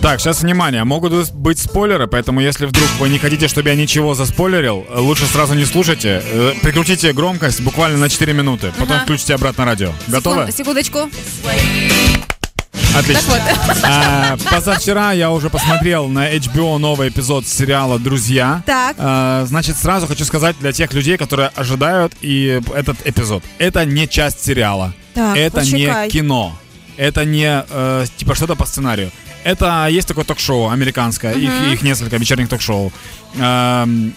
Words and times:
Так, 0.00 0.18
сейчас 0.18 0.40
внимание, 0.40 0.84
могут 0.84 1.30
быть 1.32 1.58
спойлеры, 1.58 2.06
поэтому 2.06 2.40
если 2.40 2.64
вдруг 2.64 2.88
вы 2.98 3.10
не 3.10 3.18
хотите, 3.18 3.48
чтобы 3.48 3.68
я 3.68 3.74
ничего 3.74 4.14
заспойлерил, 4.14 4.86
лучше 4.94 5.26
сразу 5.26 5.52
не 5.54 5.66
слушайте. 5.66 6.22
Э, 6.24 6.54
прикрутите 6.62 7.12
громкость 7.12 7.60
буквально 7.60 7.98
на 7.98 8.08
4 8.08 8.32
минуты, 8.32 8.72
потом 8.78 8.96
ага. 8.96 9.04
включите 9.04 9.34
обратно 9.34 9.66
радио. 9.66 9.92
Готовы? 10.08 10.50
Секунд, 10.52 10.56
секундочку. 10.56 11.10
Отлично. 12.96 13.34
Вот. 13.34 13.40
А, 13.82 14.36
позавчера 14.50 15.12
я 15.12 15.30
уже 15.30 15.50
посмотрел 15.50 16.08
на 16.08 16.34
HBO 16.34 16.78
новый 16.78 17.10
эпизод 17.10 17.46
сериала 17.46 17.98
«Друзья». 17.98 18.62
Так. 18.64 18.96
А, 18.98 19.44
значит, 19.46 19.76
сразу 19.76 20.06
хочу 20.06 20.24
сказать 20.24 20.56
для 20.60 20.72
тех 20.72 20.92
людей, 20.94 21.18
которые 21.18 21.48
ожидают 21.54 22.14
и 22.22 22.60
этот 22.74 22.96
эпизод. 23.04 23.44
Это 23.58 23.84
не 23.84 24.08
часть 24.08 24.44
сериала. 24.44 24.94
Так, 25.14 25.36
это 25.36 25.58
почекай. 25.58 26.06
не 26.06 26.10
кино. 26.10 26.58
Это 26.96 27.24
не 27.24 27.64
э, 27.68 28.06
типа 28.16 28.34
что-то 28.34 28.56
по 28.56 28.66
сценарию. 28.66 29.10
Это 29.44 29.86
есть 29.90 30.08
такое 30.08 30.24
ток-шоу 30.24 30.68
американское, 30.68 31.34
uh-huh. 31.34 31.72
их, 31.72 31.72
их 31.74 31.82
несколько 31.82 32.16
вечерних 32.16 32.48
ток-шоу. 32.48 32.92
Эм, 33.36 34.14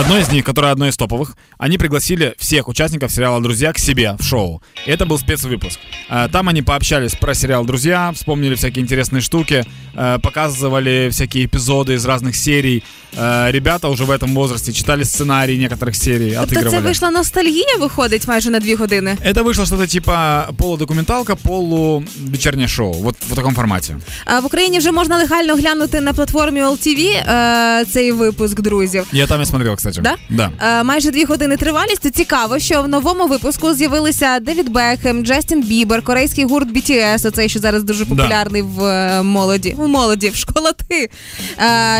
Одно 0.00 0.18
из 0.18 0.30
них, 0.30 0.44
которое 0.44 0.72
одно 0.72 0.88
из 0.88 0.96
топовых, 0.96 1.36
они 1.58 1.76
пригласили 1.76 2.34
всех 2.38 2.68
участников 2.68 3.12
сериала 3.12 3.42
«Друзья» 3.42 3.72
к 3.72 3.78
себе 3.78 4.16
в 4.18 4.22
шоу. 4.24 4.62
И 4.86 4.90
это 4.90 5.04
был 5.04 5.18
спецвыпуск. 5.18 5.78
Э, 6.08 6.28
там 6.32 6.48
они 6.48 6.62
пообщались 6.62 7.14
про 7.14 7.34
сериал 7.34 7.64
«Друзья», 7.66 8.10
вспомнили 8.14 8.54
всякие 8.54 8.82
интересные 8.82 9.20
штуки, 9.20 9.64
э, 9.94 10.18
показывали 10.22 11.10
всякие 11.10 11.44
эпизоды 11.44 11.94
из 11.94 12.06
разных 12.06 12.36
серий. 12.36 12.82
Э, 13.12 13.50
ребята 13.50 13.88
уже 13.88 14.04
в 14.04 14.10
этом 14.10 14.34
возрасте 14.34 14.72
читали 14.72 15.02
сценарии 15.02 15.56
некоторых 15.56 15.94
серий, 15.94 16.34
тобто 16.34 16.54
отыгрывали. 16.54 16.70
це 16.70 16.80
вийшла 16.80 17.10
ностальгія, 17.10 17.76
виходить 17.80 18.28
майже 18.28 18.50
на 18.50 18.60
дві 18.60 18.74
години? 18.74 19.16
Это 19.26 19.42
вышло 19.42 19.66
что-то 19.66 19.86
типа 19.86 20.48
полудокументалка, 20.56 21.36
полувечернее 21.36 22.68
шоу. 22.68 22.92
Вот 22.92 23.16
в 23.30 23.34
таком 23.34 23.54
формате. 23.54 23.96
А 24.24 24.40
в 24.40 24.46
Україні 24.46 24.78
вже 24.78 24.92
можна 24.92 25.16
легально 25.16 25.54
глянути 25.54 26.00
на 26.00 26.12
платформі 26.12 26.62
LTV 26.62 27.84
цей 27.84 28.12
випуск 28.12 28.60
друзів. 28.60 29.06
Я 29.12 29.26
там 29.26 29.42
і 29.42 29.46
смотрел, 29.46 29.76
кстати. 29.76 29.83
Да? 30.02 30.16
Да. 30.30 30.50
Е, 30.60 30.84
майже 30.84 31.10
дві 31.10 31.24
години 31.24 31.56
тривалістю. 31.56 32.10
Цікаво, 32.10 32.58
що 32.58 32.82
в 32.82 32.88
новому 32.88 33.26
випуску 33.26 33.74
з'явилися 33.74 34.40
Девід 34.40 34.68
Бекхем, 34.68 35.24
Джастін 35.24 35.62
Бібер, 35.62 36.02
корейський 36.02 36.44
гурт 36.44 36.76
BTS, 36.76 37.28
оцей, 37.28 37.48
що 37.48 37.58
зараз 37.58 37.82
дуже 37.84 38.04
популярний 38.04 38.62
да. 38.62 38.68
в 38.68 38.84
е, 38.84 39.22
молоді. 39.22 39.74
В 39.78 39.88
молоді, 39.88 40.30
в 40.30 40.36
школоти. 40.36 41.10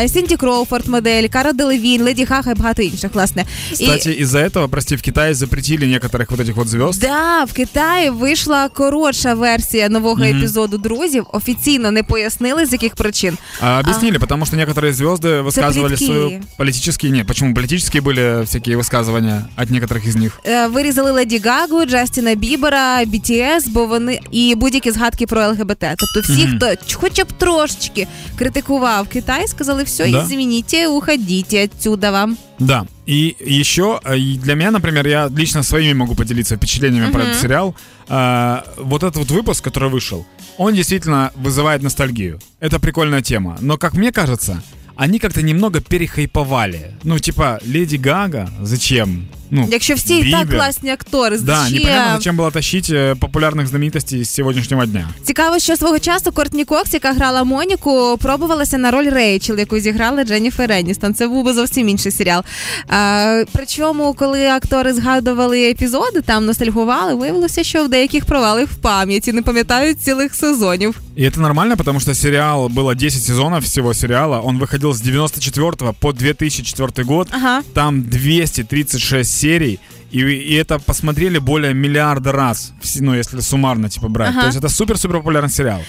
Е, 0.02 0.08
Сінті 0.08 0.36
Кроуфорд, 0.36 0.88
модель, 0.88 1.28
Кара 1.28 1.52
Делевін, 1.52 2.02
Леді 2.02 2.26
Хага 2.26 2.52
і 2.52 2.54
багато 2.54 2.82
інших, 2.82 3.10
власне. 3.14 3.44
Кстати, 3.72 4.12
і... 4.12 4.22
из-за 4.22 4.38
этого, 4.38 4.68
прости, 4.68 4.96
в 4.96 5.02
Китаї 5.02 5.34
запретили 5.34 5.86
некоторых 5.86 6.30
вот 6.30 6.40
этих 6.40 6.54
вот 6.54 6.68
звезд. 6.68 7.00
Да, 7.00 7.44
в 7.44 7.52
Китаї 7.52 8.10
вийшла 8.10 8.68
коротша 8.68 9.34
версія 9.34 9.88
нового 9.88 10.22
mm-hmm. 10.22 10.38
епізоду 10.38 10.78
друзів. 10.78 11.26
Офіційно 11.32 11.90
не 11.90 12.02
пояснили, 12.02 12.66
з 12.66 12.72
яких 12.72 12.94
причин. 12.94 13.38
А, 13.60 13.80
объяснили, 13.80 14.16
а... 14.16 14.20
потому 14.20 14.46
что 14.46 14.56
некоторые 14.56 14.92
звезды 14.92 15.42
высказывали 15.42 15.96
свою 15.96 16.40
политические... 16.56 17.12
Нет, 17.12 17.26
почему 17.26 17.54
политические 17.54 17.73
были 18.00 18.44
всякие 18.44 18.76
высказывания 18.76 19.48
от 19.56 19.70
некоторых 19.70 20.06
из 20.06 20.16
них? 20.16 20.40
Вирізали 20.74 21.10
Леді 21.10 21.38
Гагу, 21.38 21.84
Джастіна 21.84 22.34
Бібера, 22.34 23.04
BTS, 23.04 23.68
бо 23.68 23.86
вони 23.86 24.20
і 24.30 24.54
будь-які 24.54 24.90
згадки 24.90 25.26
про 25.26 25.48
ЛГБТ. 25.48 25.84
Тобто 25.96 26.20
всі, 26.20 26.46
mm-hmm. 26.46 26.56
хто 26.56 26.96
хоча 27.00 27.24
б 27.24 27.32
трошечки 27.32 28.06
критикував 28.38 29.08
Китай, 29.08 29.46
сказали, 29.48 29.82
все, 29.82 30.10
да? 30.10 30.22
извините, 30.22 30.88
уходите 30.88 31.64
отсюда 31.64 32.10
вам. 32.10 32.36
Да. 32.58 32.86
И 33.08 33.36
еще 33.40 34.00
для 34.44 34.54
меня, 34.54 34.70
например, 34.70 35.06
я 35.08 35.28
лично 35.28 35.62
своими 35.62 35.94
могу 35.94 36.14
поделиться 36.14 36.56
впечатлениями 36.56 37.06
uh-huh. 37.06 37.12
про 37.12 37.22
этот 37.22 37.40
сериал. 37.40 37.74
А, 38.08 38.64
вот 38.76 39.02
этот 39.02 39.16
вот 39.16 39.30
выпуск, 39.30 39.64
который 39.64 39.88
вышел, 39.88 40.26
он 40.58 40.74
действительно 40.74 41.32
вызывает 41.36 41.82
ностальгию. 41.82 42.38
Это 42.60 42.78
прикольная 42.78 43.22
тема. 43.22 43.56
Но, 43.60 43.78
как 43.78 43.94
мне 43.94 44.12
кажется, 44.12 44.62
они 44.95 45.19
как-то 45.19 45.41
немного 45.41 45.81
перехайповали. 45.81 46.93
Ну, 47.03 47.19
типа, 47.19 47.59
Леди 47.63 47.97
Гага, 47.97 48.49
зачем? 48.61 49.27
Ну, 49.52 49.68
Якщо 49.70 49.94
всі 49.94 50.18
і 50.18 50.30
так 50.30 50.50
класні 50.50 50.90
актори, 50.90 51.38
да, 51.38 51.56
зачем? 51.56 51.74
непонятно, 51.74 52.16
зачем 52.16 52.36
було 52.36 52.50
тащити 52.50 53.16
популярних 53.20 53.66
знаменитостей 53.66 54.24
з 54.24 54.30
сьогоднішнього 54.30 54.86
дня. 54.86 55.08
Цікаво, 55.24 55.58
що 55.58 55.76
свого 55.76 55.98
часу 55.98 56.32
Кортні 56.32 56.64
Кокс, 56.64 56.94
яка 56.94 57.12
грала 57.12 57.44
Моніку, 57.44 58.18
пробувалася 58.22 58.78
на 58.78 58.90
роль 58.90 59.10
Рейчел, 59.10 59.58
яку 59.58 59.78
зіграла 59.78 60.24
Дженніфер 60.24 60.72
Еністон. 60.72 61.14
Це 61.14 61.28
був 61.28 61.44
би 61.44 61.52
зовсім 61.52 61.88
інший 61.88 62.12
серіал. 62.12 62.42
А, 62.88 63.44
Причому, 63.52 64.14
коли 64.14 64.46
актори 64.46 64.92
згадували 64.92 65.70
епізоди, 65.70 66.20
там 66.20 66.46
ностальгували, 66.46 67.14
виявилося, 67.14 67.64
що 67.64 67.84
в 67.84 67.88
деяких 67.88 68.24
провалах 68.24 68.68
в 68.68 68.74
пам'яті 68.74 69.32
не 69.32 69.42
пам'ятають 69.42 70.00
цілих 70.00 70.34
сезонів. 70.34 70.94
И 71.18 71.22
это 71.22 71.40
нормально, 71.40 71.76
потому 71.76 72.00
что 72.00 72.14
сериал 72.14 72.68
было 72.68 72.94
10 72.94 73.22
сезонов 73.22 73.64
всего 73.64 73.94
сериала. 73.94 74.40
Он 74.44 74.58
выходил 74.58 74.94
с 74.94 75.00
94 75.00 75.92
по 76.00 76.12
2004 76.12 77.04
год. 77.04 77.28
Ага. 77.30 77.62
Там 77.74 78.02
236 78.02 79.33
серий. 79.34 79.80
И, 80.10 80.20
и 80.20 80.54
это 80.54 80.78
посмотрели 80.78 81.38
более 81.38 81.72
миллиарда 81.74 82.32
раз, 82.32 82.72
ну, 83.00 83.14
если 83.14 83.40
суммарно, 83.40 83.88
типа, 83.88 84.08
брать. 84.08 84.30
Ага. 84.30 84.40
То 84.40 84.46
есть 84.46 84.58
это 84.58 84.68
супер-супер 84.68 85.18
популярный 85.18 85.50
сериал. 85.50 85.80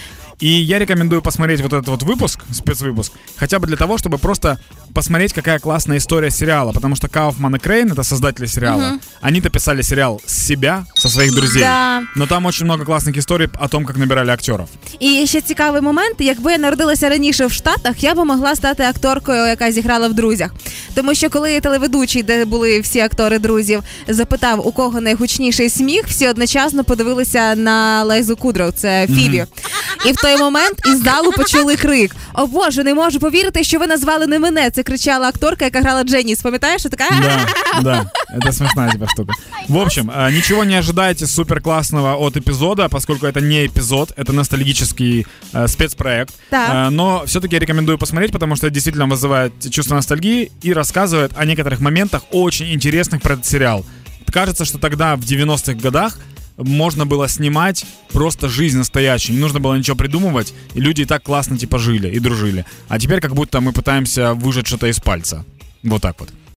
И 0.42 0.48
я 0.48 0.78
рекомендую 0.78 1.22
посмотреть 1.22 1.60
вот 1.60 1.72
этот 1.72 1.88
вот 1.88 2.02
выпуск, 2.02 2.40
спецвыпуск, 2.52 3.12
хотя 3.36 3.58
бы 3.58 3.66
для 3.66 3.76
того, 3.76 3.96
чтобы 3.98 4.18
просто 4.18 4.58
посмотреть, 4.92 5.32
какая 5.32 5.58
классная 5.58 5.98
история 5.98 6.30
сериала. 6.30 6.72
Потому 6.72 6.96
что 6.96 7.08
Кауфман 7.08 7.56
и 7.56 7.58
Крейн, 7.58 7.92
это 7.92 8.02
создатели 8.02 8.46
сериала, 8.46 8.94
угу. 8.94 9.00
они-то 9.20 9.50
писали 9.50 9.82
сериал 9.82 10.20
с 10.26 10.46
себя, 10.46 10.84
со 10.94 11.08
своих 11.08 11.32
друзей. 11.32 11.62
Да. 11.62 12.02
Но 12.16 12.26
там 12.26 12.46
очень 12.46 12.64
много 12.64 12.84
классных 12.84 13.16
историй 13.16 13.48
о 13.54 13.68
том, 13.68 13.84
как 13.84 13.96
набирали 13.96 14.32
актеров. 14.32 14.68
І 15.00 15.26
ще 15.26 15.40
цікавий 15.40 15.80
момент, 15.80 16.16
якби 16.18 16.52
я 16.52 16.58
народилася 16.58 17.08
раніше 17.08 17.46
в 17.46 17.52
Штатах, 17.52 18.02
я 18.02 18.14
би 18.14 18.24
могла 18.24 18.56
стати 18.56 18.82
акторкою, 18.82 19.46
яка 19.46 19.72
зіграла 19.72 20.08
в 20.08 20.14
друзях. 20.14 20.50
Тому 20.97 21.15
що 21.15 21.29
коли 21.29 21.59
телеведучий, 21.59 22.23
де 22.23 22.45
були 22.45 22.79
всі 22.79 22.99
актори 22.99 23.39
друзів, 23.39 23.83
запитав, 24.07 24.67
у 24.67 24.71
кого 24.71 25.01
найгучніший 25.01 25.69
сміх, 25.69 26.07
всі 26.07 26.27
одночасно 26.27 26.83
подивилися 26.83 27.55
на 27.55 28.03
Лайзу 28.03 28.35
Кудров, 28.35 28.71
це 28.75 29.07
Фібі. 29.07 29.37
Mm-hmm. 29.37 30.09
І 30.09 30.11
в 30.11 30.15
той 30.15 30.37
момент 30.37 30.73
із 30.85 31.03
залу 31.03 31.31
почули 31.31 31.75
крик: 31.75 32.15
О 32.33 32.47
Боже, 32.47 32.83
не 32.83 32.93
можу 32.93 33.19
повірити, 33.19 33.63
що 33.63 33.79
ви 33.79 33.87
назвали 33.87 34.27
не 34.27 34.39
мене. 34.39 34.69
Це 34.69 34.83
кричала 34.83 35.27
акторка, 35.27 35.65
яка 35.65 35.81
грала 35.81 36.03
Дженніс. 36.03 36.41
Пам'ятаєш, 36.41 36.81
що 36.81 36.89
така? 36.89 37.05
Да, 37.21 37.81
да, 37.81 38.11
это 38.29 38.51
смешная 38.51 38.91
типа 38.91 39.07
штука. 39.07 39.33
В 39.67 39.77
общем, 39.77 40.07
ничего 40.07 40.63
не 40.63 40.75
ожидайте 40.75 41.27
супер 41.27 41.61
классного 41.61 42.15
от 42.15 42.37
эпизода, 42.37 42.89
поскольку 42.89 43.25
это 43.25 43.41
не 43.41 43.65
эпизод, 43.65 44.11
это 44.15 44.33
ностальгический 44.33 45.25
э, 45.53 45.67
спецпроект. 45.67 46.33
Да. 46.51 46.87
Э, 46.87 46.89
но 46.89 47.23
все-таки 47.25 47.57
рекомендую 47.57 47.97
посмотреть, 47.97 48.31
потому 48.31 48.55
что 48.55 48.67
это 48.67 48.73
действительно 48.73 49.07
вызывает 49.07 49.53
чувство 49.71 49.95
ностальгии 49.95 50.51
и 50.61 50.73
рассказывает 50.73 51.31
о 51.35 51.45
некоторых 51.45 51.79
моментах 51.79 52.23
очень 52.31 52.73
интересных 52.73 53.21
про 53.21 53.33
этот 53.33 53.45
сериал. 53.45 53.85
Кажется, 54.31 54.65
что 54.65 54.77
тогда, 54.77 55.15
в 55.15 55.21
90-х 55.21 55.73
годах, 55.75 56.19
можно 56.57 57.05
было 57.05 57.27
снимать 57.27 57.85
просто 58.11 58.49
жизнь 58.49 58.77
настоящую. 58.77 59.35
Не 59.35 59.41
нужно 59.41 59.59
было 59.59 59.75
ничего 59.75 59.95
придумывать, 59.95 60.53
и 60.73 60.81
люди 60.81 61.01
и 61.01 61.05
так 61.05 61.23
классно 61.23 61.57
типа 61.57 61.77
жили 61.77 62.09
и 62.09 62.19
дружили. 62.19 62.65
А 62.87 62.99
теперь 62.99 63.21
как 63.21 63.35
будто 63.35 63.61
мы 63.61 63.71
пытаемся 63.71 64.33
выжать 64.33 64.67
что-то 64.67 64.87
из 64.87 64.99
пальца. 64.99 65.45
Вот 65.83 66.01
так 66.01 66.19
вот. 66.19 66.29